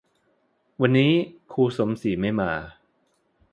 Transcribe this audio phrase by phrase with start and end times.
[0.81, 1.11] วันนี้
[1.53, 2.51] คุณครูสมศรีไม่มา